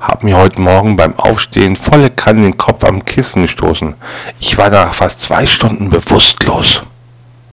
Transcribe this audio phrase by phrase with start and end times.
[0.00, 3.94] Hab mir heute Morgen beim Aufstehen volle Kanne den Kopf am Kissen gestoßen.
[4.38, 6.82] Ich war nach fast zwei Stunden bewusstlos.